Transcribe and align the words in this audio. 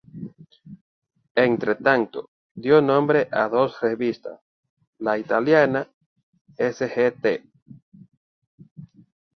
Entretanto, 1.43 2.19
dio 2.67 2.81
nombre 2.85 3.27
a 3.41 3.43
dos 3.49 3.77
revistas: 3.83 4.35
La 4.97 5.17
italiana 5.25 5.85
"Sgt. 6.73 7.37